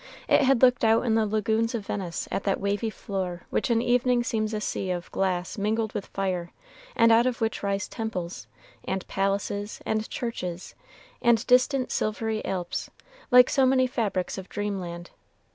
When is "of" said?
1.75-1.85, 4.89-5.11, 7.27-7.39, 14.39-14.49